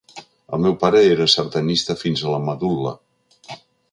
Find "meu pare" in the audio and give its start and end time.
0.63-1.01